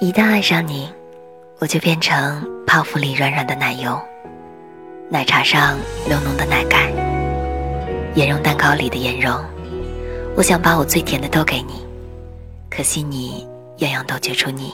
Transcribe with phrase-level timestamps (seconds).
[0.00, 0.88] 一旦爱上你，
[1.58, 4.00] 我就变成泡芙里软软的奶油，
[5.10, 5.76] 奶茶上
[6.08, 6.88] 浓浓的奶盖，
[8.14, 9.44] 盐蓉蛋糕里的盐蓉。
[10.36, 11.84] 我想把我最甜的都给你，
[12.70, 13.44] 可惜你
[13.78, 14.72] 样样都觉出你。